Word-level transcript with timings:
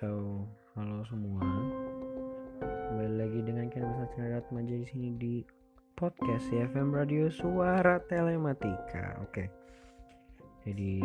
so 0.00 0.40
halo 0.72 1.04
semua. 1.04 1.44
Kembali 2.64 3.12
lagi 3.20 3.40
dengan 3.44 3.68
Besar 3.68 4.08
Cenderat 4.16 4.46
Manja 4.48 4.72
di 4.72 4.88
sini 4.88 5.08
di 5.20 5.34
podcast 5.92 6.48
CFM 6.48 6.96
Radio 6.96 7.28
Suara 7.28 8.00
Telematika. 8.08 9.20
Oke. 9.20 9.52
Jadi 10.64 11.04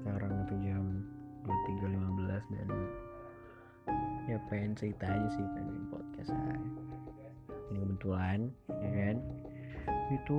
sekarang 0.00 0.32
itu 0.48 0.54
jam 0.64 0.84
23.15 1.44 2.54
dan 2.56 2.68
ya 4.32 4.38
pengen 4.48 4.72
cerita 4.78 5.04
aja 5.04 5.28
sih 5.36 5.44
pengen 5.52 5.84
podcast 5.92 6.32
aja. 6.32 6.56
Ini 7.68 7.78
kebetulan 7.84 8.48
ya 8.80 8.90
kan 8.96 9.16
itu 10.08 10.38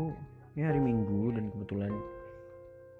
ya 0.57 0.73
hari 0.73 0.82
Minggu 0.82 1.38
dan 1.38 1.53
kebetulan 1.53 1.94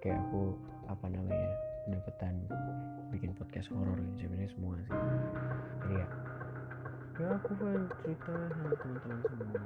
kayak 0.06 0.22
aku 0.30 0.54
apa 0.86 1.06
namanya 1.10 1.71
pendapatan 1.86 2.34
bikin 3.12 3.32
podcast 3.36 3.68
horor 3.74 3.98
gitu. 3.98 4.28
Sebenarnya 4.28 4.50
semua 4.54 4.74
sih. 4.82 4.94
Jadi 5.86 5.96
ya. 5.98 6.08
Ya 7.22 7.28
aku 7.38 7.54
pengen 7.54 7.84
cerita 8.02 8.34
sama 8.34 8.70
teman-teman 8.82 9.20
semua. 9.30 9.62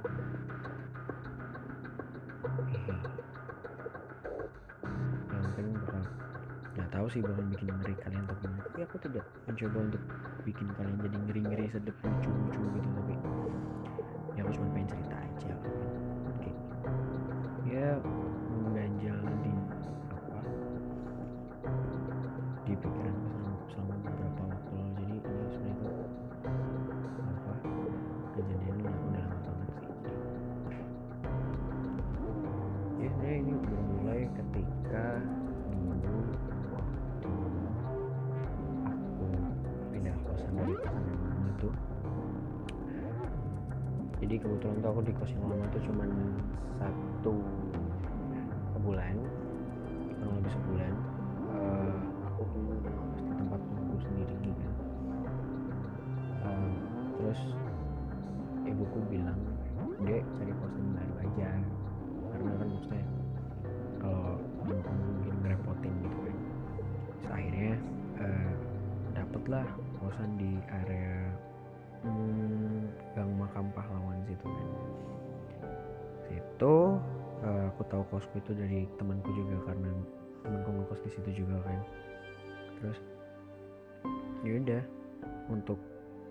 Ya 5.32 5.38
mungkin 5.40 5.66
bakal 5.80 6.02
nggak 6.76 6.90
tahu 6.92 7.08
sih 7.08 7.22
bakal 7.24 7.44
bikin 7.48 7.70
ngeri 7.80 7.96
kalian 8.04 8.24
atau 8.28 8.36
gimana. 8.44 8.62
Tapi 8.68 8.80
aku 8.84 8.96
tidak 9.00 9.26
mencoba 9.48 9.78
untuk 9.88 10.04
bikin 10.44 10.68
kalian 10.76 10.98
jadi 11.00 11.18
ngeri-ngeri 11.30 11.66
sedep 11.72 11.96
lucu-lucu 12.04 12.62
gitu. 12.76 12.90
Tapi 12.92 13.14
ya 14.36 14.42
aku 14.44 14.52
cuma 14.60 14.68
pengen 14.76 14.90
cerita 14.92 15.16
aja 15.16 15.54
oke. 16.28 16.52
Ya 17.72 17.90
di 22.76 22.84
pikiranku 22.84 23.24
selama, 23.32 23.56
selama 23.72 23.96
beberapa 24.04 24.42
waktu 24.52 24.72
lalu. 24.76 24.92
Jadi 25.00 25.04
ini 25.08 25.18
sebenarnya 25.24 25.72
itu. 25.72 25.92
Apa? 27.24 27.54
Kejadian 28.36 28.76
udah 28.84 28.96
udah 29.00 29.24
lama 29.24 29.40
banget 29.48 29.70
sih. 29.80 29.92
Ya 33.00 33.08
sebenarnya 33.16 33.38
ini 33.40 33.54
bermulai 33.64 34.22
ketika 34.36 35.06
dulu 35.72 36.20
waktu 36.76 37.32
aku 38.92 39.26
pindah 39.96 40.16
kosan 40.28 40.52
dari 40.60 40.76
kosan 40.76 41.04
yang 41.08 41.24
lama 41.32 41.50
tuh 41.56 41.74
jadi 44.20 44.36
kebetulan 44.36 44.78
tuh 44.84 44.90
aku 44.92 45.02
di 45.08 45.14
kos 45.16 45.32
yang 45.32 45.48
lama 45.48 45.66
tuh 45.72 45.82
cuman 45.88 46.10
satu 46.76 47.36
sebulan 48.76 49.16
terus 57.26 57.42
ibuku 58.70 59.02
bilang 59.10 59.42
dek 60.06 60.22
cari 60.38 60.54
kosan 60.62 60.94
baru 60.94 61.14
aja. 61.26 61.50
Karena 62.30 62.50
kan 62.54 62.68
maksudnya 62.70 63.06
kalau 63.98 64.38
kamu 64.62 65.02
mungkin 65.10 65.34
ngerepotin 65.42 65.94
gitu 66.06 66.18
kan. 66.22 66.38
Terus 67.18 67.28
akhirnya 67.34 67.74
eh, 68.22 68.52
dapetlah 69.18 69.66
kosan 69.98 70.38
di 70.38 70.54
area 70.70 71.34
hmm, 72.06 72.94
gang 73.18 73.34
makam 73.42 73.74
pahlawan 73.74 74.22
situ 74.30 74.46
kan. 74.46 74.70
Situ 76.30 76.78
eh, 77.42 77.64
aku 77.74 77.82
tahu 77.90 78.06
kosku 78.14 78.38
itu 78.38 78.54
dari 78.54 78.86
temanku 79.02 79.34
juga 79.34 79.74
karena 79.74 79.90
temanku 80.46 80.70
ngekos 80.78 81.02
di 81.02 81.10
situ 81.10 81.42
juga 81.42 81.58
kan. 81.66 81.82
Terus 82.78 83.02
ya 84.46 84.62
udah 84.62 84.84
untuk 85.50 85.82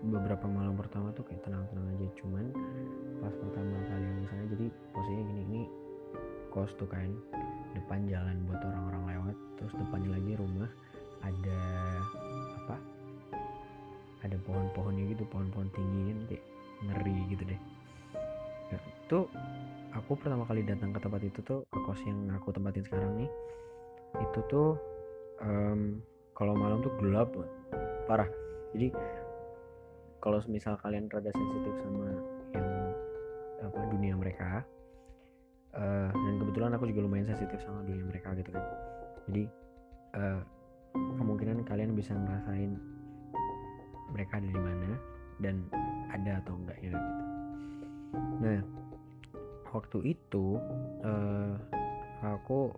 beberapa 0.03 0.45
malam 0.49 0.75
pertama 0.75 1.13
tuh 1.15 1.23
kayak 1.27 1.43
tenang-tenang 1.47 1.87
aja. 1.95 2.07
Cuman 2.19 2.45
pas 3.23 3.33
pertama 3.33 3.75
kali 3.87 4.05
yang 4.05 4.27
sana 4.27 4.43
jadi 4.51 4.65
posisinya 4.91 5.23
gini 5.31 5.41
ini 5.47 5.61
kos 6.51 6.71
tuh 6.79 6.87
kan 6.87 7.11
depan 7.75 8.07
jalan 8.07 8.35
buat 8.47 8.63
orang-orang 8.63 9.03
lewat 9.11 9.35
terus 9.59 9.73
depannya 9.75 10.15
lagi 10.15 10.31
rumah 10.39 10.69
ada 11.23 11.61
apa? 12.63 12.77
Ada 14.23 14.37
pohon-pohonnya 14.41 15.03
gitu 15.13 15.23
pohon-pohon 15.29 15.69
tinggi 15.75 16.01
kan 16.11 16.19
kayak 16.31 16.45
ngeri 16.85 17.17
gitu 17.31 17.43
deh. 17.47 17.61
Nah, 18.73 18.81
itu 18.81 19.19
aku 19.93 20.11
pertama 20.17 20.43
kali 20.49 20.65
datang 20.65 20.91
ke 20.91 20.99
tempat 20.99 21.21
itu 21.23 21.39
tuh 21.45 21.63
ke 21.69 21.79
kos 21.85 22.01
yang 22.03 22.33
aku 22.35 22.51
tempatin 22.51 22.83
sekarang 22.83 23.15
nih 23.15 23.29
itu 24.15 24.39
tuh 24.47 24.79
em, 25.43 25.99
kalau 26.35 26.55
malam 26.55 26.83
tuh 26.83 26.91
gelap 26.99 27.31
parah. 28.07 28.27
Jadi 28.75 28.91
kalau 30.25 30.41
misal 30.49 30.73
kalian 30.81 31.05
rada 31.13 31.29
sensitif 31.29 31.73
sama 31.85 32.09
yang 32.57 32.65
apa 33.61 33.79
dunia 33.93 34.17
mereka 34.17 34.65
eh, 35.77 36.09
dan 36.09 36.33
kebetulan 36.41 36.73
aku 36.73 36.89
juga 36.89 37.05
lumayan 37.05 37.29
sensitif 37.29 37.61
sama 37.61 37.85
dunia 37.85 38.09
mereka 38.09 38.33
gitu 38.33 38.49
kan. 38.49 38.65
Jadi 39.29 39.43
eh, 40.17 40.41
kemungkinan 41.21 41.61
kalian 41.69 41.93
bisa 41.93 42.17
ngerasain 42.17 42.73
mereka 44.17 44.41
ada 44.41 44.49
di 44.49 44.57
mana 44.57 44.89
dan 45.37 45.61
ada 46.09 46.41
atau 46.41 46.57
enggaknya 46.57 46.97
gitu. 46.97 47.13
Nah 48.41 48.59
waktu 49.77 49.97
itu 50.09 50.57
eh, 51.05 51.53
aku 52.25 52.73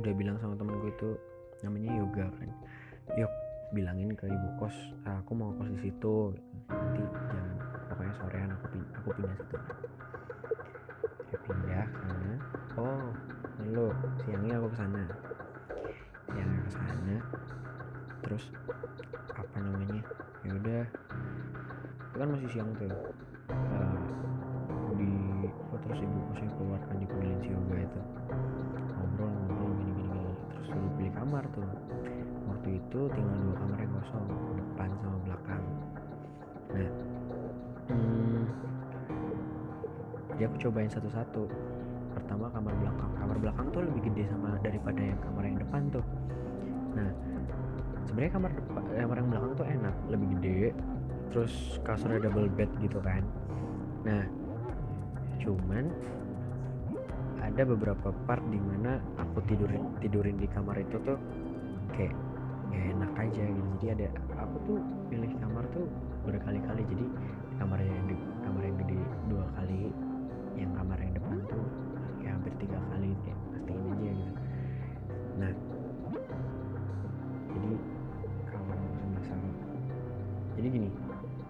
udah 0.00 0.12
bilang 0.16 0.40
sama 0.40 0.56
temanku 0.56 0.88
itu 0.88 1.12
namanya 1.60 1.92
yoga 2.00 2.24
kan. 2.40 2.48
Yuk 3.20 3.32
bilangin 3.70 4.10
ke 4.18 4.26
ibu 4.26 4.48
kos 4.58 4.74
"Ah, 5.06 5.22
aku 5.22 5.32
mau 5.34 5.54
kos 5.54 5.70
di 5.70 5.78
situ 5.88 6.34
nanti 6.66 7.02
jam 7.30 7.46
pokoknya 7.86 8.14
sorean 8.18 8.50
aku 8.50 8.66
pin- 8.74 8.90
aku 8.98 9.08
pindah 9.14 9.36
situ. 9.38 9.56
Dia 11.30 11.38
pindah 11.46 11.86
sana. 12.02 12.32
Oh 12.78 13.06
lo 13.70 13.92
siangnya 14.24 14.56
aku 14.58 14.66
ke 14.72 14.76
sana 14.78 15.02
siangnya 16.30 16.60
ke 16.66 16.70
sana 16.72 17.16
terus 18.26 18.44
apa 19.34 19.56
namanya 19.62 20.02
ya 20.42 20.50
udah. 20.56 20.84
Itu 22.10 22.16
kan 22.18 22.28
masih 22.34 22.48
siang 22.50 22.70
tuh. 22.74 22.90
Eh, 23.50 23.98
di 24.98 25.10
oh, 25.70 25.78
terus 25.86 25.98
ibu 26.02 26.18
kosnya 26.32 26.50
keluarkan 26.58 26.96
dipanggilin 26.98 27.38
si 27.42 27.50
yoga 27.54 27.76
itu. 27.78 28.00
Ngobrol 28.98 29.30
ngobrol 29.30 29.70
gini 29.78 29.92
gini 29.94 30.09
suruh 30.66 30.90
pilih 30.98 31.12
kamar 31.14 31.44
tuh. 31.54 31.66
Waktu 32.50 32.68
itu 32.82 33.00
tinggal 33.14 33.38
dua 33.40 33.54
kamar 33.56 33.78
yang 33.80 33.92
kosong 33.96 34.26
depan 34.58 34.90
sama 35.00 35.16
belakang. 35.24 35.64
Nah 36.70 36.90
hmm, 37.90 38.42
jadi 40.34 40.42
aku 40.48 40.56
cobain 40.68 40.90
satu-satu. 40.90 41.42
Pertama 42.10 42.50
kamar 42.50 42.74
belakang. 42.80 43.12
Kamar 43.16 43.36
belakang 43.38 43.66
tuh 43.70 43.82
lebih 43.86 44.02
gede 44.10 44.24
sama 44.28 44.58
daripada 44.60 45.00
yang 45.00 45.20
kamar 45.22 45.42
yang 45.46 45.58
depan 45.60 45.82
tuh. 45.94 46.04
Nah 46.96 47.10
sebenarnya 48.08 48.32
kamar 48.34 48.50
depan 48.56 48.82
kamar 48.88 49.16
yang 49.20 49.28
belakang 49.30 49.52
tuh 49.54 49.66
enak 49.68 49.94
lebih 50.10 50.28
gede 50.38 50.60
terus 51.30 51.54
kasurnya 51.86 52.26
double 52.26 52.50
bed 52.50 52.70
gitu 52.82 52.98
kan. 52.98 53.22
Nah 54.02 54.26
cuman 55.40 55.88
ada 57.40 57.62
beberapa 57.64 58.12
part 58.28 58.44
di 58.52 58.60
mana 58.60 59.00
aku 59.16 59.40
tidurin 59.48 59.82
tidurin 60.04 60.36
di 60.36 60.46
kamar 60.52 60.76
itu 60.76 60.96
tuh 61.02 61.18
kayak 61.96 62.14
gak 62.70 62.84
enak 62.96 63.12
aja 63.16 63.44
gitu. 63.48 63.68
Jadi 63.80 63.86
ada 63.96 64.06
aku 64.38 64.56
tuh 64.68 64.78
pilih 65.08 65.32
kamar 65.40 65.64
tuh 65.72 65.84
berkali-kali. 66.28 66.82
Jadi 66.86 67.04
kamar 67.58 67.80
yang 67.80 68.06
di 68.06 68.16
kamar 68.44 68.62
yang 68.64 68.76
gede 68.84 68.98
dua 69.28 69.44
kali 69.56 69.92
yang 70.56 70.72
kamar 70.76 70.98
yang 71.00 71.12
depan 71.16 71.38
tuh 71.48 71.64
ya 72.20 72.28
hampir 72.36 72.52
tiga 72.60 72.78
kali 72.92 73.10
kayak 73.24 73.38
pastiin 73.52 73.84
aja 73.90 74.08
gitu. 74.12 74.32
Nah 75.40 75.52
jadi 77.50 77.72
kalau 78.46 78.76
masalah 79.16 79.52
jadi 80.54 80.68
gini 80.70 80.88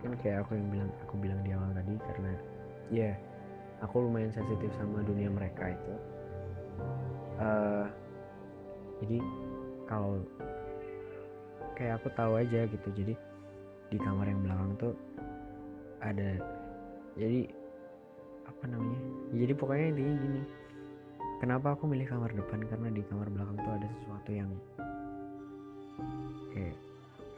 kan 0.01 0.13
kayak 0.25 0.47
aku 0.47 0.57
yang 0.57 0.69
bilang 0.73 0.91
aku 1.05 1.15
bilang 1.21 1.41
di 1.45 1.51
awal 1.53 1.71
tadi 1.77 1.95
karena 2.09 2.33
ya 2.89 3.11
aku 3.81 4.07
lumayan 4.07 4.33
sensitif 4.33 4.69
sama 4.77 5.01
dunia 5.05 5.29
mereka 5.33 5.73
itu. 5.73 5.95
Eh, 7.41 7.87
jadi 9.01 9.19
kalau 9.89 10.21
kayak 11.75 11.97
aku 12.01 12.09
tahu 12.13 12.37
aja 12.37 12.69
gitu 12.69 12.89
jadi 12.93 13.17
di 13.89 13.99
kamar 13.99 14.29
yang 14.29 14.45
belakang 14.45 14.71
tuh 14.77 14.93
ada 16.05 16.37
jadi 17.17 17.49
apa 18.45 18.65
namanya 18.69 19.01
ya, 19.33 19.49
jadi 19.49 19.53
pokoknya 19.57 19.87
intinya 19.97 20.15
gini 20.21 20.41
kenapa 21.41 21.73
aku 21.73 21.89
milih 21.89 22.05
kamar 22.05 22.29
depan? 22.37 22.61
Karena 22.69 22.93
di 22.93 23.01
kamar 23.09 23.33
belakang 23.33 23.57
tuh 23.57 23.73
ada 23.73 23.89
sesuatu 23.89 24.31
yang 24.31 24.51
kayak 26.53 26.77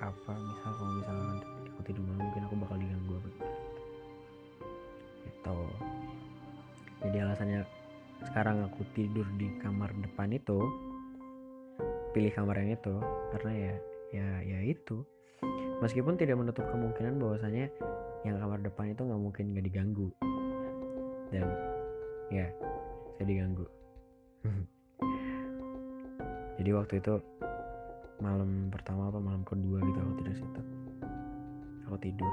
apa 0.02 0.32
misal 0.34 0.70
kalau 0.74 0.92
misalkan 0.98 1.38
aku 1.70 1.80
tidur 1.86 2.02
malam 2.10 2.26
mungkin 2.26 2.42
aku 2.42 2.54
bakal 2.58 2.76
diganggu 2.82 3.12
apa 3.14 3.28
gitu 3.30 3.42
jadi 7.02 7.26
alasannya 7.26 7.66
sekarang 8.30 8.62
aku 8.70 8.86
tidur 8.94 9.26
di 9.34 9.50
kamar 9.58 9.90
depan 9.98 10.30
itu 10.30 10.62
pilih 12.14 12.30
kamar 12.30 12.62
yang 12.62 12.78
itu 12.78 12.94
karena 13.34 13.52
ya 13.52 13.74
ya 14.14 14.28
ya 14.46 14.58
itu. 14.62 15.02
Meskipun 15.82 16.14
tidak 16.14 16.38
menutup 16.38 16.62
kemungkinan 16.70 17.18
bahwasanya 17.18 17.66
yang 18.22 18.38
kamar 18.38 18.62
depan 18.62 18.94
itu 18.94 19.02
nggak 19.02 19.18
mungkin 19.18 19.44
nggak 19.50 19.66
diganggu. 19.66 20.08
Dan 21.34 21.50
ya 22.30 22.46
saya 23.18 23.26
diganggu. 23.26 23.66
Jadi 26.62 26.70
waktu 26.70 27.02
itu 27.02 27.18
malam 28.22 28.70
pertama 28.70 29.10
apa 29.10 29.18
malam 29.18 29.42
kedua 29.42 29.82
gitu 29.82 29.98
aku 29.98 30.12
tidur 30.22 30.34
situ. 30.38 30.62
Aku 31.90 31.96
tidur. 31.98 32.32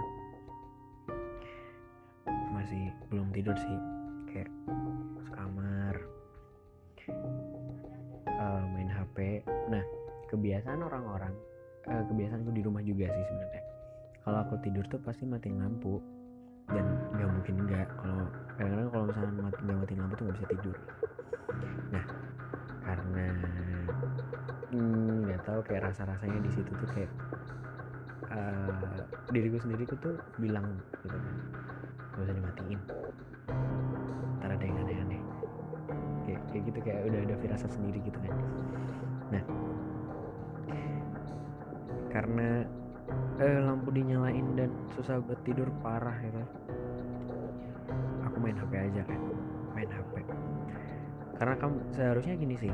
Masih 2.54 2.94
belum 3.10 3.34
tidur 3.34 3.58
sih 3.58 3.99
kayak 4.32 4.50
masuk 4.70 5.34
kamar 5.36 5.96
uh, 8.40 8.64
main 8.74 8.90
HP 8.90 9.44
nah 9.70 9.84
kebiasaan 10.30 10.86
orang-orang 10.86 11.34
uh, 11.90 12.04
kebiasaanku 12.06 12.54
di 12.54 12.62
rumah 12.62 12.84
juga 12.86 13.10
sih 13.10 13.26
sebenarnya. 13.26 13.64
Kalau 14.22 14.38
aku 14.46 14.56
tidur 14.62 14.86
tuh 14.92 15.02
pasti 15.02 15.26
matiin 15.26 15.58
lampu 15.58 15.98
dan 16.70 16.86
nggak 17.18 17.30
mungkin 17.34 17.56
enggak 17.66 17.88
kalau 17.98 18.30
kadang-kadang 18.54 18.90
kalau 18.94 19.06
misalnya 19.10 19.34
mati 19.42 19.60
nggak 19.66 19.80
matiin 19.82 20.00
lampu 20.00 20.14
tuh 20.14 20.24
nggak 20.30 20.38
bisa 20.38 20.48
tidur. 20.54 20.78
Nah 21.90 22.06
karena 22.86 23.28
hmm, 24.70 25.16
nggak 25.26 25.40
hmm, 25.42 25.48
tahu 25.50 25.60
kayak 25.66 25.82
rasa 25.90 26.02
rasanya 26.06 26.40
di 26.46 26.52
situ 26.54 26.72
tuh 26.78 26.90
kayak 26.94 27.12
uh, 28.30 29.02
diriku 29.34 29.58
sendiri 29.62 29.84
tuh 29.90 30.18
bilang 30.38 30.66
gitu 31.02 31.10
kan 31.10 31.24
gak 32.20 32.22
usah 32.28 32.36
dimatiin 32.36 32.80
ada 34.60 34.66
yang 34.68 34.78
aneh-aneh. 34.84 35.22
Kayak, 36.28 36.42
kayak 36.52 36.64
gitu 36.68 36.80
kayak 36.84 37.00
udah 37.08 37.20
ada 37.24 37.36
firasat 37.40 37.72
sendiri 37.72 38.04
gitu 38.04 38.20
kan. 38.20 38.36
Nah 39.32 39.44
karena 42.12 42.68
eh, 43.40 43.60
lampu 43.64 43.90
dinyalain 43.96 44.44
dan 44.60 44.70
susah 44.98 45.24
buat 45.24 45.40
tidur 45.46 45.70
parah 45.80 46.18
gitu 46.26 46.42
aku 48.26 48.38
main 48.42 48.58
HP 48.58 48.74
aja 48.82 49.02
kan 49.06 49.22
main 49.78 49.90
HP 49.90 50.26
karena 51.38 51.54
kamu 51.56 51.78
seharusnya 51.94 52.34
gini 52.36 52.58
sih 52.60 52.74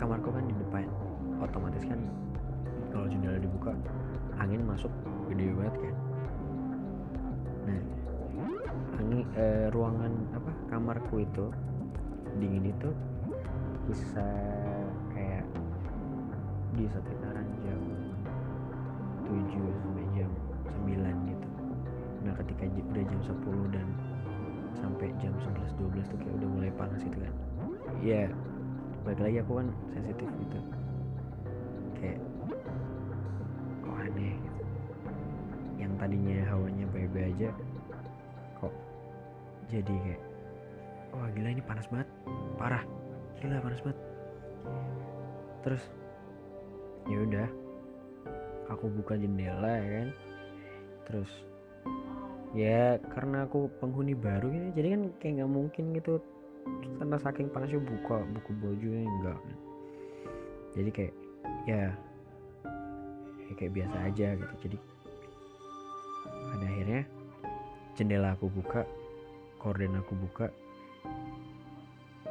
kamarku 0.00 0.32
kan 0.32 0.44
di 0.48 0.54
depan. 0.56 0.88
Otomatis 1.40 1.84
kan 1.84 2.00
kalau 2.88 3.04
jendela 3.08 3.36
dibuka 3.36 3.76
angin 4.40 4.64
masuk 4.64 4.88
gede 5.28 5.52
banget 5.52 5.76
kan. 5.84 5.94
Nah 7.68 7.80
angin 9.06 9.22
eh, 9.38 9.70
ruangan 9.70 10.10
apa 10.34 10.50
kamarku 10.66 11.22
itu 11.22 11.46
dingin 12.42 12.74
itu 12.74 12.90
bisa 13.86 14.26
kayak 15.14 15.46
di 16.74 16.90
sekitaran 16.90 17.46
jam 17.62 17.78
7 19.30 19.46
sampai 19.62 20.04
jam 20.18 20.30
9 20.90 21.30
gitu. 21.30 21.48
Nah 22.26 22.34
ketika 22.42 22.66
udah 22.66 23.04
jam 23.06 23.20
10 23.22 23.74
dan 23.78 23.86
sampai 24.74 25.14
jam 25.22 25.32
11 25.38 25.78
12 25.78 26.10
tuh 26.10 26.18
kayak 26.18 26.34
udah 26.42 26.48
mulai 26.50 26.70
panas 26.74 26.98
gitu 27.06 27.22
kan. 27.22 27.34
Ya 28.02 28.26
balik 29.06 29.22
lagi 29.22 29.38
aku 29.38 29.62
kan 29.62 29.68
sensitif 29.94 30.26
gitu. 30.34 30.58
Kayak 32.02 32.18
kok 33.86 33.96
aneh 34.02 34.34
gitu. 34.34 34.60
Yang 35.78 35.92
tadinya 35.94 36.38
hawanya 36.50 36.84
baik-baik 36.90 37.30
aja 37.38 37.50
jadi 39.66 39.94
kayak 39.94 40.22
wah 41.10 41.28
gila 41.34 41.48
ini 41.50 41.62
panas 41.64 41.86
banget. 41.90 42.08
Parah. 42.54 42.84
Gila 43.42 43.58
panas 43.62 43.80
banget. 43.82 43.98
Terus 45.66 45.82
ya 47.10 47.18
udah. 47.22 47.48
Aku 48.70 48.90
buka 48.90 49.18
jendela 49.18 49.72
ya 49.78 49.88
kan. 50.02 50.08
Terus 51.06 51.30
ya 52.54 52.96
karena 53.12 53.44
aku 53.44 53.68
penghuni 53.82 54.16
baru 54.16 54.48
gitu 54.48 54.80
jadi 54.80 54.88
kan 54.96 55.02
kayak 55.18 55.32
nggak 55.42 55.52
mungkin 55.52 55.84
gitu. 55.98 56.22
Karena 56.98 57.16
saking 57.18 57.50
panasnya 57.50 57.82
buka 57.82 58.22
buku 58.22 58.50
bajunya 58.62 59.06
enggak. 59.06 59.38
Jadi 60.74 60.90
kayak 60.92 61.14
ya, 61.66 61.82
ya 63.46 63.52
kayak 63.54 63.72
biasa 63.74 63.96
aja 64.10 64.28
gitu. 64.34 64.54
Jadi 64.66 64.76
pada 66.26 66.66
akhirnya 66.66 67.02
jendela 67.98 68.34
aku 68.34 68.46
buka 68.50 68.86
korden 69.66 69.98
aku 69.98 70.14
buka 70.14 70.46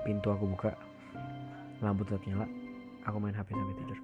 pintu 0.07 0.31
aku 0.31 0.47
buka 0.47 0.71
lampu 1.83 2.07
tetap 2.07 2.23
nyala 2.23 2.47
aku 3.03 3.19
main 3.19 3.35
HP 3.35 3.51
sampai 3.51 3.75
tidur. 3.75 3.99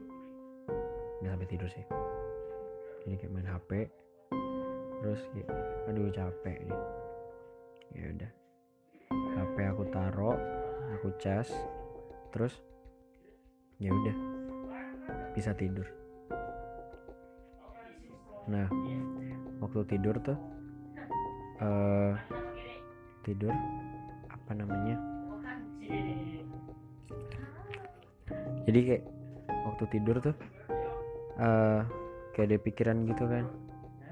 Nggak 1.24 1.31
sampai 1.31 1.48
tidur 1.48 1.69
sih. 1.72 1.86
Jadi 3.07 3.16
kayak 3.24 3.31
main 3.31 3.48
HP 3.48 3.72
terus 5.00 5.24
kayak 5.31 5.48
aduh 5.88 6.12
capek 6.12 6.57
nih. 6.60 6.81
Ya 7.95 8.04
udah. 8.19 8.31
HP 9.16 9.56
aku 9.63 9.83
taruh 9.95 10.36
aku 11.00 11.07
cas 11.16 11.48
terus 12.36 12.60
ya 13.80 13.95
udah. 13.95 14.16
Bisa 15.31 15.56
tidur. 15.56 15.88
Nah 18.51 18.68
waktu 19.63 19.88
tidur 19.88 20.19
tuh 20.19 20.36
uh, 21.63 22.12
tidur 23.23 23.53
apa 24.29 24.51
namanya? 24.53 24.95
Jadi 28.65 28.79
kayak 28.88 29.03
waktu 29.50 29.83
tidur 29.91 30.15
tuh 30.21 30.35
uh, 31.41 31.81
kayak 32.33 32.47
ada 32.53 32.57
pikiran 32.62 32.97
gitu 33.09 33.25
kan. 33.25 33.45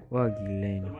Wah 0.09 0.25
gila 0.25 0.69
ini 0.81 0.91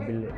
olabilir. 0.00 0.32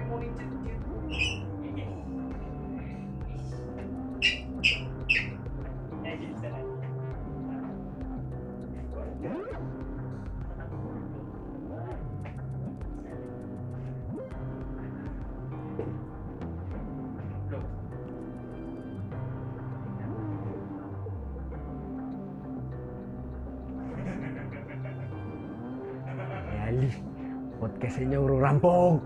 podcastnya 27.63 28.19
nyuruh 28.19 28.43
rampok 28.43 29.05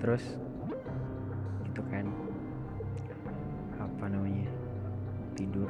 terus 0.00 0.22
itu 1.66 1.82
kan 1.90 2.06
apa 3.82 4.04
namanya 4.06 4.46
tidur 5.34 5.66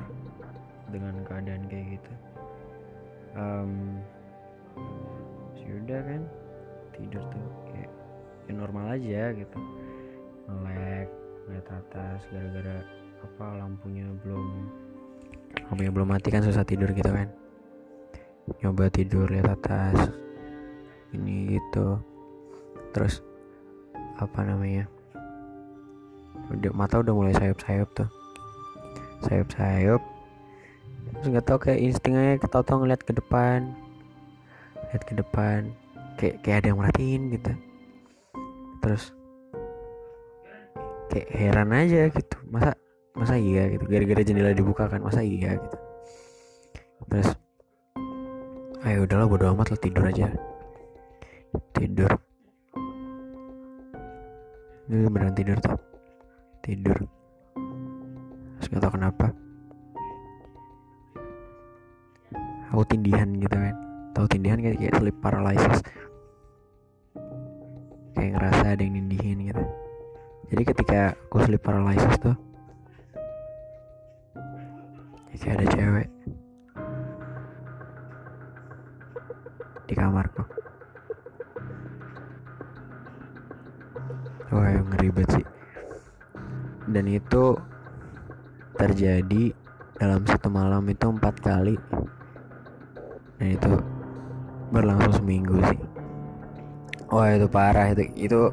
dengan 0.93 1.25
keadaan 1.25 1.65
kayak 1.67 1.99
gitu. 1.99 2.13
Um, 3.37 4.01
sudah 5.57 6.01
kan 6.05 6.23
tidur 6.97 7.23
tuh 7.33 7.47
kayak 7.73 7.93
ya 8.47 8.53
normal 8.53 8.95
aja 8.97 9.33
gitu. 9.33 9.59
Melek 10.47 11.09
lihat 11.51 11.67
atas 11.73 12.21
gara-gara 12.31 12.85
apa 13.25 13.47
lampunya 13.59 14.07
belum 14.23 14.47
lampunya 15.67 15.91
belum 15.91 16.09
mati 16.13 16.29
kan 16.31 16.45
susah 16.45 16.63
tidur 16.63 16.93
gitu 16.93 17.09
kan. 17.09 17.33
Nyoba 18.63 18.93
tidur 18.93 19.27
lihat 19.27 19.59
atas 19.59 20.26
ini 21.15 21.59
gitu. 21.61 22.01
Terus 22.91 23.21
apa 24.17 24.41
namanya 24.43 24.89
udah 26.49 26.73
mata 26.73 27.03
udah 27.03 27.13
mulai 27.13 27.35
sayup-sayup 27.37 27.91
tuh. 27.93 28.09
Sayup-sayup 29.27 30.03
terus 31.07 31.33
nggak 31.33 31.47
tahu 31.47 31.59
kayak 31.63 31.81
instingnya 31.81 32.37
ketawa 32.41 32.83
ngeliat 32.83 33.03
ke 33.05 33.13
depan. 33.15 33.71
Lihat 34.91 35.03
ke 35.07 35.15
depan. 35.15 35.71
Kayak 36.17 36.43
kayak 36.43 36.57
ada 36.65 36.67
yang 36.73 36.79
merhatiin 36.81 37.23
gitu. 37.37 37.53
Terus 38.83 39.13
kayak 41.13 41.29
heran 41.31 41.71
aja 41.77 42.09
gitu. 42.11 42.37
Masa 42.51 42.73
masa 43.17 43.35
iya 43.39 43.69
gitu? 43.71 43.85
Gara-gara 43.87 44.23
jendela 44.25 44.53
dibuka 44.53 44.89
kan 44.91 45.01
masa 45.05 45.23
iya 45.23 45.57
gitu? 45.57 45.79
Terus 47.07 47.29
ayo 48.87 49.03
udahlah 49.03 49.27
bodo 49.27 49.51
amat 49.51 49.75
lo 49.75 49.77
tidur 49.83 50.07
aja 50.07 50.31
tidur. 51.75 52.13
Ini 54.87 55.11
beneran 55.11 55.35
tidur 55.35 55.59
tuh. 55.59 55.79
Tidur. 56.63 56.99
Terus 58.57 58.67
gak 58.71 58.83
tau 58.83 58.93
kenapa. 58.95 59.27
Aku 62.75 62.83
tindihan 62.87 63.31
gitu 63.37 63.57
kan. 63.57 63.75
Tahu 64.15 64.27
tindihan 64.31 64.59
kayak 64.63 64.79
kayak 64.79 64.95
sleep 64.99 65.17
paralysis. 65.19 65.79
Kayak 68.17 68.31
ngerasa 68.39 68.65
ada 68.75 68.83
yang 68.83 68.95
nindihin 68.97 69.51
gitu. 69.51 69.65
Jadi 70.47 70.63
ketika 70.63 71.01
aku 71.27 71.43
sleep 71.43 71.63
paralysis 71.63 72.17
tuh 72.23 72.37
ya 75.37 75.53
kayak 75.53 75.57
ada 75.61 75.67
cewek 75.77 76.09
di 79.87 79.95
kamarku 79.95 80.43
ngeribet 85.07 85.29
sih. 85.39 85.47
Dan 86.91 87.07
itu 87.07 87.55
terjadi 88.75 89.55
dalam 89.95 90.27
satu 90.27 90.51
malam 90.51 90.83
itu 90.91 91.07
empat 91.07 91.35
kali. 91.39 91.79
Dan 93.39 93.55
itu 93.55 93.73
berlangsung 94.75 95.23
seminggu 95.23 95.63
sih. 95.71 95.81
Wah 97.07 97.31
itu 97.39 97.47
parah 97.47 97.95
itu. 97.95 98.03
Itu 98.19 98.51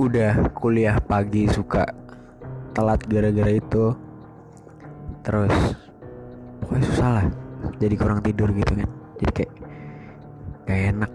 udah 0.00 0.48
kuliah 0.56 0.96
pagi 1.04 1.44
suka 1.52 1.84
telat 2.72 3.04
gara-gara 3.04 3.52
itu. 3.52 3.92
Terus 5.20 5.76
pokoknya 6.64 6.84
susah 6.88 7.10
lah. 7.20 7.26
Jadi 7.76 7.94
kurang 8.00 8.24
tidur 8.24 8.48
gitu 8.56 8.72
kan. 8.80 8.88
Jadi 9.20 9.32
kayak 9.36 9.52
gak 10.64 10.80
enak. 10.96 11.12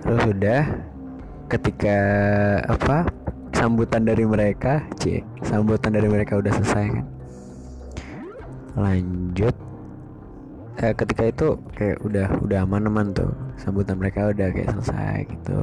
Terus 0.00 0.22
udah 0.32 0.62
ketika 1.50 1.98
apa 2.70 3.10
sambutan 3.50 4.06
dari 4.06 4.22
mereka 4.22 4.86
c 5.02 5.26
sambutan 5.42 5.90
dari 5.90 6.06
mereka 6.06 6.38
udah 6.38 6.52
selesai 6.54 6.86
kan? 6.94 7.06
Lanjut. 8.78 9.54
Eh, 10.80 10.94
ketika 10.94 11.22
itu 11.26 11.58
kayak 11.74 11.98
udah 12.06 12.26
udah 12.40 12.58
aman-aman 12.62 13.12
tuh 13.12 13.34
sambutan 13.58 13.98
mereka 13.98 14.30
udah 14.30 14.48
kayak 14.54 14.70
selesai 14.78 15.26
gitu. 15.26 15.58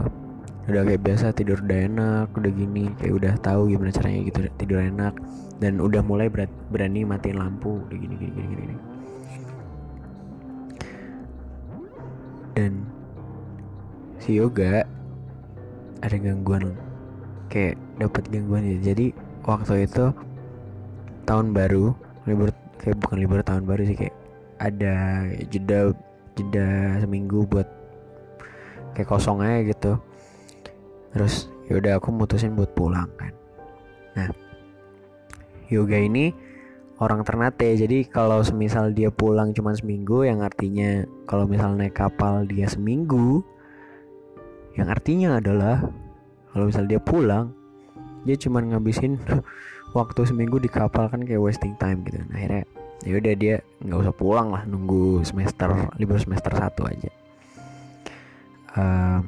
Udah 0.67 0.84
kayak 0.84 1.01
biasa 1.08 1.32
tidur 1.32 1.63
udah 1.63 1.79
enak 1.88 2.27
udah 2.36 2.51
gini 2.51 2.91
kayak 3.00 3.13
udah 3.15 3.34
tahu 3.39 3.72
gimana 3.72 3.96
caranya 3.96 4.27
gitu 4.27 4.39
tidur 4.60 4.84
enak. 4.84 5.15
Dan 5.58 5.79
udah 5.79 6.03
mulai 6.03 6.27
berani 6.70 7.08
matiin 7.08 7.39
lampu 7.39 7.79
udah 7.88 7.98
gini 7.98 8.13
gini 8.20 8.32
gini 8.36 8.53
gini. 8.60 8.75
Dan 12.53 12.86
si 14.20 14.38
yoga 14.38 14.97
ada 16.01 16.16
gangguan 16.18 16.75
kayak 17.48 17.80
dapat 17.98 18.24
gangguan 18.30 18.63
ya. 18.66 18.77
Jadi 18.94 19.16
waktu 19.48 19.88
itu 19.88 20.12
tahun 21.27 21.51
baru 21.56 21.96
libur 22.27 22.51
kayak 22.80 22.98
bukan 23.01 23.18
libur 23.20 23.39
tahun 23.44 23.63
baru 23.63 23.82
sih 23.88 23.98
kayak 23.98 24.16
ada 24.58 25.25
jeda 25.50 25.94
jeda 26.38 26.68
seminggu 27.01 27.46
buat 27.48 27.68
kayak 28.94 29.10
kosong 29.10 29.42
aja 29.42 29.66
gitu. 29.68 29.92
Terus 31.16 31.50
yaudah 31.72 31.98
aku 32.00 32.13
mutusin 32.13 32.54
buat 32.54 32.72
pulang 32.77 33.10
kan. 33.18 33.34
Nah 34.16 34.27
yoga 35.68 35.98
ini 36.00 36.32
orang 36.98 37.22
Ternate. 37.22 37.77
Jadi 37.77 38.08
kalau 38.10 38.42
semisal 38.42 38.94
dia 38.94 39.13
pulang 39.13 39.54
cuma 39.54 39.74
seminggu 39.74 40.25
yang 40.25 40.42
artinya 40.42 41.06
kalau 41.30 41.46
misal 41.46 41.74
naik 41.77 41.98
kapal 41.98 42.46
dia 42.46 42.66
seminggu 42.70 43.46
yang 44.77 44.88
artinya 44.93 45.41
adalah 45.41 45.81
kalau 46.53 46.69
misal 46.69 46.86
dia 46.86 47.01
pulang 47.01 47.50
dia 48.24 48.38
cuma 48.38 48.62
ngabisin 48.62 49.17
waktu 49.98 50.22
seminggu 50.29 50.62
di 50.62 50.69
kapal 50.69 51.10
kan 51.10 51.25
kayak 51.25 51.41
wasting 51.41 51.74
time 51.81 52.05
gitu. 52.05 52.22
Nah, 52.29 52.38
akhirnya 52.38 52.63
ya 53.05 53.13
udah 53.17 53.34
dia 53.38 53.55
nggak 53.81 54.00
usah 54.03 54.13
pulang 54.13 54.48
lah 54.53 54.63
nunggu 54.65 55.22
semester 55.25 55.69
libur 55.98 56.22
semester 56.22 56.53
satu 56.53 56.86
aja. 56.86 57.12
Um, 58.77 59.22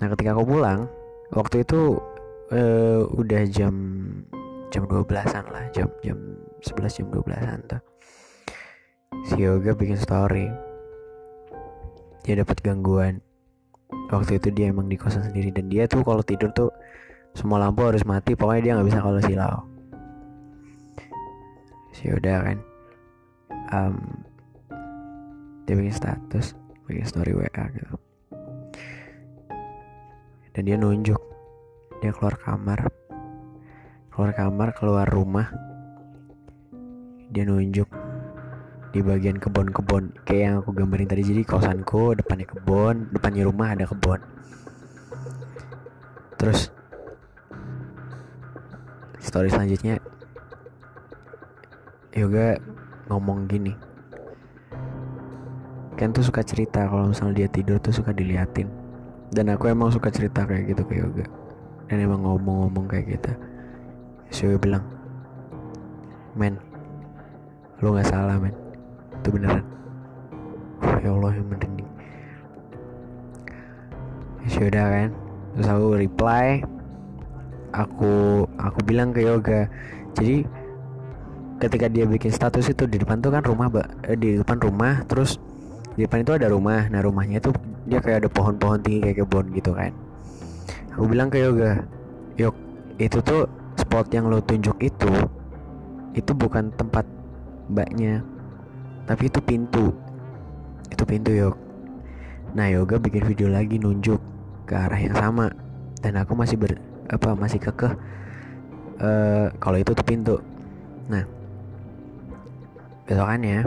nah 0.00 0.08
ketika 0.16 0.32
aku 0.32 0.56
pulang 0.56 0.88
waktu 1.36 1.68
itu 1.68 2.00
uh, 2.48 3.02
udah 3.12 3.42
jam 3.52 3.74
jam 4.72 4.88
12-an 4.88 5.44
lah 5.52 5.64
jam 5.76 5.92
jam 6.00 6.16
11 6.64 6.96
jam 7.02 7.06
12-an 7.12 7.60
tuh. 7.68 7.82
Si 9.28 9.36
Yoga 9.36 9.76
bikin 9.76 10.00
story. 10.00 10.48
Dia 12.22 12.38
dapat 12.38 12.62
gangguan 12.62 13.18
waktu 14.12 14.36
itu 14.36 14.48
dia 14.52 14.68
emang 14.68 14.92
di 14.92 15.00
kosan 15.00 15.24
sendiri. 15.24 15.48
Dan 15.48 15.72
dia 15.72 15.88
tuh 15.88 16.04
kalau 16.04 16.20
tidur 16.20 16.52
tuh 16.52 16.68
semua 17.32 17.56
lampu 17.56 17.88
harus 17.88 18.04
mati. 18.04 18.36
Pokoknya 18.36 18.62
dia 18.62 18.72
nggak 18.76 18.88
bisa 18.92 19.00
kalau 19.00 19.20
silau. 19.24 19.58
Si 21.96 22.12
udah 22.12 22.38
kan. 22.44 22.58
Um, 23.72 23.96
dia 25.64 25.74
bikin 25.78 25.96
status 25.96 26.52
bikin 26.84 27.08
story 27.08 27.32
WA 27.32 27.48
gitu. 27.48 27.96
Dan 30.52 30.62
dia 30.68 30.76
nunjuk. 30.76 31.20
Dia 32.04 32.12
keluar 32.12 32.36
kamar. 32.36 32.92
Keluar 34.12 34.30
kamar 34.36 34.68
keluar 34.76 35.06
rumah. 35.08 35.48
Dia 37.32 37.48
nunjuk 37.48 38.01
di 38.92 39.00
bagian 39.00 39.40
kebun-kebun 39.40 40.12
kayak 40.28 40.42
yang 40.44 40.54
aku 40.60 40.76
gambarin 40.76 41.08
tadi. 41.08 41.24
Jadi 41.24 41.42
kosanku 41.48 42.12
depannya 42.12 42.44
kebun 42.44 43.08
depannya 43.08 43.48
rumah 43.48 43.72
ada 43.72 43.88
kebun. 43.88 44.20
Terus 46.36 46.68
story 49.18 49.48
selanjutnya 49.48 49.96
Yoga 52.12 52.60
ngomong 53.08 53.48
gini. 53.48 53.72
Ken 55.96 56.12
tuh 56.12 56.20
suka 56.20 56.44
cerita 56.44 56.84
kalau 56.84 57.08
misalnya 57.08 57.44
dia 57.44 57.48
tidur 57.48 57.80
tuh 57.80 57.88
suka 57.88 58.12
diliatin. 58.12 58.68
Dan 59.32 59.48
aku 59.48 59.72
emang 59.72 59.88
suka 59.88 60.12
cerita 60.12 60.44
kayak 60.44 60.76
gitu 60.76 60.84
ke 60.84 61.00
yoga. 61.00 61.24
Dan 61.88 62.04
emang 62.04 62.20
ngomong-ngomong 62.20 62.84
kayak 62.84 63.16
gitu. 63.16 63.32
Si 64.28 64.44
yoga 64.44 64.60
bilang 64.60 64.84
men 66.36 66.60
lu 67.80 67.96
nggak 67.96 68.08
salah 68.08 68.36
men 68.36 68.61
itu 69.22 69.30
beneran. 69.30 69.64
Ya 70.82 71.14
Allah 71.14 71.32
yang 71.38 71.46
merinding 71.46 71.82
ya 74.62 74.66
udah 74.70 74.86
kan. 74.90 75.10
Terus 75.54 75.68
aku 75.70 75.86
reply. 75.98 76.46
Aku 77.72 78.12
aku 78.58 78.78
bilang 78.84 79.14
ke 79.14 79.24
yoga. 79.24 79.70
Jadi 80.18 80.44
ketika 81.62 81.86
dia 81.86 82.04
bikin 82.04 82.34
status 82.34 82.70
itu 82.70 82.84
di 82.90 82.98
depan 82.98 83.22
tuh 83.22 83.30
kan 83.30 83.42
rumah 83.46 83.70
eh, 84.06 84.18
di 84.18 84.42
depan 84.42 84.58
rumah 84.58 85.06
terus 85.06 85.38
di 85.94 86.04
depan 86.04 86.26
itu 86.26 86.34
ada 86.34 86.50
rumah. 86.50 86.86
Nah 86.90 87.00
rumahnya 87.00 87.38
tuh 87.38 87.54
dia 87.86 88.02
kayak 88.02 88.26
ada 88.26 88.28
pohon-pohon 88.30 88.82
tinggi 88.82 89.00
kayak 89.10 89.24
kebun 89.24 89.46
gitu 89.54 89.74
kan. 89.74 89.90
Aku 90.94 91.06
bilang 91.08 91.32
ke 91.32 91.40
yoga 91.40 91.82
yuk 92.36 92.54
itu 93.00 93.18
tuh 93.24 93.48
spot 93.76 94.08
yang 94.12 94.28
lo 94.28 94.40
tunjuk 94.40 94.76
itu 94.80 95.10
itu 96.12 96.32
bukan 96.36 96.68
tempat 96.76 97.04
mbaknya 97.72 98.20
tapi 99.06 99.28
itu 99.28 99.40
pintu. 99.42 99.92
Itu 100.92 101.02
pintu 101.08 101.32
yuk 101.32 101.56
nah 102.52 102.68
yoga 102.68 103.00
bikin 103.00 103.24
video 103.24 103.48
lagi 103.48 103.80
nunjuk 103.80 104.20
ke 104.68 104.76
arah 104.76 105.00
yang 105.00 105.16
sama. 105.16 105.48
Dan 106.04 106.20
aku 106.20 106.36
masih 106.36 106.60
ber 106.60 106.76
apa 107.08 107.32
masih 107.32 107.56
kekeh 107.56 107.94
uh, 109.00 109.46
kalau 109.56 109.78
itu 109.80 109.96
tuh 109.96 110.06
pintu. 110.06 110.36
Nah 111.08 111.24
besokannya 113.08 113.66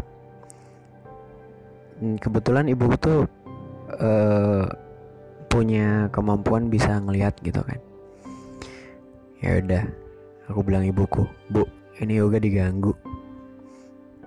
hmm, 1.99 2.15
kebetulan 2.21 2.69
ibu 2.69 2.85
tuh 3.01 3.25
uh, 3.99 4.69
punya 5.49 6.11
kemampuan 6.13 6.69
bisa 6.69 7.01
ngelihat 7.01 7.33
gitu 7.41 7.65
kan. 7.65 7.81
Ya 9.41 9.59
udah 9.65 9.83
aku 10.45 10.61
bilang 10.61 10.85
ibuku 10.85 11.25
bu 11.49 11.65
ini 11.97 12.21
yoga 12.21 12.37
diganggu. 12.37 12.93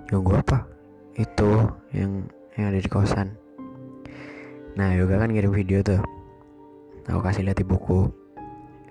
Ganggu 0.09 0.41
apa 0.41 0.78
itu 1.19 1.51
yang 1.91 2.23
yang 2.55 2.71
ada 2.71 2.79
di 2.79 2.87
kosan. 2.87 3.35
Nah 4.79 4.95
yoga 4.95 5.19
kan 5.19 5.35
ngirim 5.35 5.51
video 5.51 5.83
tuh. 5.83 5.99
Aku 7.11 7.19
kasih 7.19 7.43
lihat 7.43 7.59
ibuku 7.59 8.07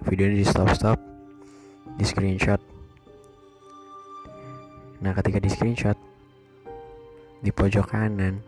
videonya 0.03 0.43
di 0.43 0.47
stop 0.47 0.67
stop 0.75 0.99
di 1.95 2.03
screenshot. 2.03 2.59
Nah 4.99 5.15
ketika 5.15 5.39
di 5.39 5.47
screenshot 5.47 5.95
di 7.39 7.47
pojok 7.47 7.87
kanan 7.87 8.43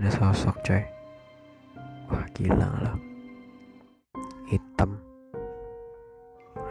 ada 0.00 0.08
sosok 0.08 0.56
coy. 0.64 0.82
Wah 2.08 2.24
gila 2.32 2.68
loh. 2.80 2.96
Hitam. 4.48 4.96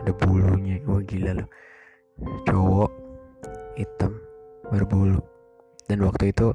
Ada 0.01 0.11
bulunya. 0.17 0.81
Wah 0.89 1.03
gila 1.05 1.45
loh. 1.45 1.49
Cowok 2.47 2.91
hitam 3.77 4.17
berbulu 4.71 5.34
dan 5.85 6.01
waktu 6.01 6.33
itu 6.33 6.53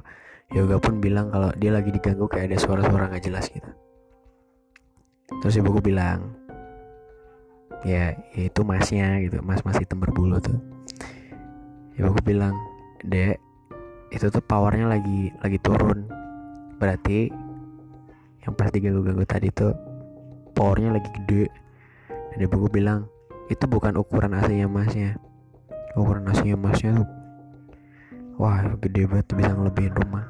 Yoga 0.51 0.83
pun 0.83 0.99
bilang 0.99 1.31
kalau 1.31 1.47
dia 1.55 1.71
lagi 1.71 1.95
diganggu 1.95 2.27
kayak 2.27 2.51
ada 2.51 2.57
suara-suara 2.59 3.07
nggak 3.07 3.23
jelas 3.23 3.47
gitu. 3.47 3.71
Terus 5.39 5.55
ibuku 5.63 5.79
bilang 5.79 6.35
ya, 7.87 8.11
itu 8.35 8.59
masnya 8.67 9.23
gitu 9.23 9.39
mas 9.39 9.63
mas 9.63 9.79
hitam 9.79 10.03
berbulu 10.03 10.43
tuh. 10.43 10.59
Ibuku 11.95 12.19
bilang 12.35 12.51
dek 13.07 13.39
itu 14.11 14.27
tuh 14.27 14.43
powernya 14.43 14.91
lagi 14.91 15.31
lagi 15.39 15.55
turun. 15.63 16.03
Berarti 16.75 17.31
yang 18.43 18.51
pas 18.59 18.67
diganggu-ganggu 18.75 19.23
tadi 19.23 19.47
tuh 19.55 19.71
powernya 20.51 20.99
lagi 20.99 21.07
gede. 21.23 21.47
Dan 22.35 22.43
ibuku 22.43 22.67
bilang 22.67 23.07
itu 23.47 23.63
bukan 23.71 23.95
ukuran 23.95 24.35
aslinya 24.35 24.67
masnya. 24.67 25.15
Ukuran 25.95 26.27
aslinya 26.27 26.59
masnya 26.59 26.91
tuh 26.99 27.20
wah 28.41 28.57
gede 28.81 29.05
banget 29.05 29.27
bisa 29.37 29.53
ngelebihin 29.53 29.93
rumah. 30.01 30.25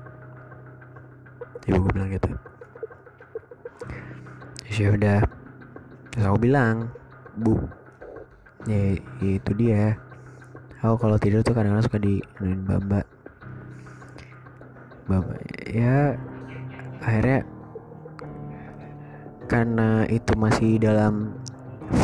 Ibu 1.64 1.80
gue 1.80 1.92
bilang 1.96 2.12
gitu. 2.12 2.32
Ya 4.76 4.88
udah. 4.92 5.20
Terus 6.12 6.26
aku 6.28 6.38
bilang 6.44 6.92
bu 7.40 7.56
ya 8.68 9.00
itu 9.24 9.52
dia. 9.56 9.96
Aku 10.84 11.00
kalau 11.00 11.16
tidur 11.16 11.40
tuh 11.40 11.56
kadang-kadang 11.56 11.88
suka 11.88 12.02
di 12.04 12.20
bamba 12.68 13.00
bamba 15.06 15.36
ya 15.70 16.18
akhirnya 17.04 17.46
karena 19.46 20.08
itu 20.08 20.32
masih 20.40 20.80
dalam 20.82 21.38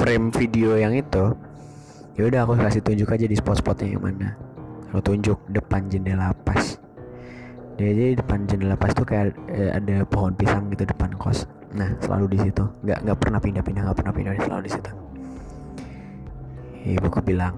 frame 0.03 0.29
video 0.35 0.75
yang 0.75 0.93
itu 0.93 1.33
ya 2.19 2.27
udah 2.27 2.43
aku 2.43 2.53
kasih 2.59 2.83
tunjuk 2.83 3.09
aja 3.09 3.25
di 3.25 3.33
spot-spotnya 3.39 3.97
yang 3.97 4.03
mana 4.03 4.46
aku 4.91 4.99
tunjuk 5.03 5.39
depan 5.51 5.87
jendela 5.91 6.31
pas. 6.43 6.79
Jadi 7.77 8.17
depan 8.17 8.49
jendela 8.49 8.73
pas 8.73 8.89
tuh 8.95 9.05
kayak 9.05 9.37
eh, 9.51 9.69
ada 9.69 10.01
pohon 10.07 10.33
pisang 10.33 10.71
gitu 10.73 10.87
depan 10.87 11.13
kos. 11.15 11.45
Nah 11.75 11.93
selalu 12.01 12.35
di 12.35 12.37
situ. 12.47 12.63
Nggak 12.83 12.99
nggak 13.05 13.17
pernah 13.19 13.39
pindah-pindah 13.43 13.81
nggak 13.85 13.97
pernah 13.97 14.13
pindah 14.15 14.33
selalu 14.41 14.63
di 14.65 14.71
situ. 14.71 14.91
Ibuku 16.87 17.19
bilang 17.21 17.55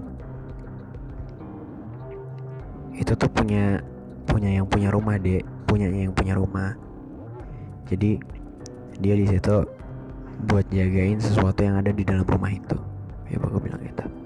itu 2.98 3.16
tuh 3.16 3.30
punya 3.32 3.80
punya 4.28 4.50
yang 4.60 4.66
punya 4.68 4.88
rumah 4.92 5.16
dek. 5.16 5.42
Punya 5.64 5.86
yang 5.88 6.12
punya 6.12 6.34
rumah. 6.36 6.74
Jadi 7.88 8.18
dia 9.00 9.14
di 9.16 9.26
situ 9.26 9.64
buat 10.50 10.66
jagain 10.68 11.16
sesuatu 11.22 11.62
yang 11.62 11.80
ada 11.80 11.94
di 11.94 12.02
dalam 12.02 12.26
rumah 12.26 12.50
itu. 12.52 12.76
Aku 13.30 13.62
bilang 13.62 13.78
gitu 13.86 14.19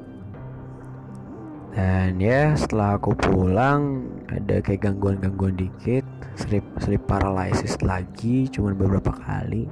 dan 1.74 2.22
ya 2.22 2.54
setelah 2.54 2.94
aku 2.94 3.18
pulang 3.18 4.06
ada 4.30 4.62
kayak 4.62 4.86
gangguan-gangguan 4.86 5.58
dikit 5.58 6.06
sleep 6.38 6.62
sleep 6.78 7.02
paralysis 7.10 7.74
lagi 7.82 8.46
cuman 8.46 8.78
beberapa 8.78 9.10
kali. 9.10 9.66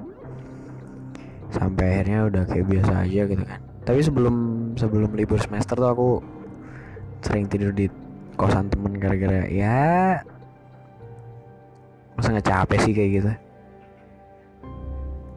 Sampai 1.54 2.02
akhirnya 2.02 2.26
udah 2.26 2.42
kayak 2.50 2.66
biasa 2.66 2.92
aja 3.06 3.22
gitu 3.30 3.42
kan. 3.46 3.60
Tapi 3.86 4.00
sebelum 4.02 4.34
sebelum 4.74 5.14
libur 5.14 5.38
semester 5.38 5.78
tuh 5.78 5.90
aku 5.94 6.10
sering 7.22 7.46
tidur 7.46 7.70
di 7.70 7.86
kosan 8.34 8.66
temen 8.66 8.98
gara-gara 8.98 9.46
ya 9.46 10.18
masa 12.18 12.34
nggak 12.34 12.48
capek 12.50 12.78
sih 12.82 12.94
kayak 12.98 13.10
gitu? 13.14 13.32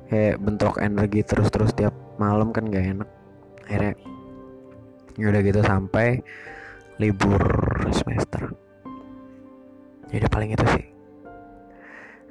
Kayak 0.10 0.36
bentrok 0.41 0.82
energi 0.82 1.21
terus-terus 1.21 1.78
tiap 1.78 1.93
malam 2.17 2.49
kan 2.49 2.73
gak 2.73 2.86
enak. 2.89 3.10
Akhirnya 3.65 3.93
ya 5.15 5.32
udah 5.32 5.41
gitu 5.43 5.62
sampai 5.63 6.19
libur 6.99 7.41
semester. 7.91 8.51
Ya 10.12 10.23
udah 10.23 10.32
paling 10.32 10.51
itu 10.56 10.65
sih. 10.75 10.86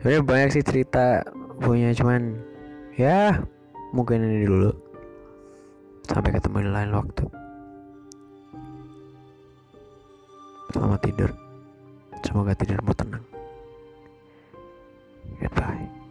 Sebenarnya 0.00 0.22
banyak 0.24 0.50
sih 0.52 0.64
cerita 0.64 1.24
punya 1.60 1.92
cuman 1.96 2.36
ya 2.96 3.40
mungkin 3.96 4.24
ini 4.24 4.44
dulu. 4.44 4.70
Sampai 6.04 6.36
ketemu 6.36 6.68
di 6.68 6.70
lain 6.70 6.90
waktu. 6.92 7.24
Selamat 10.72 11.00
tidur. 11.00 11.30
Semoga 12.24 12.52
tidurmu 12.56 12.92
tenang. 12.92 13.24
Goodbye 15.40 16.03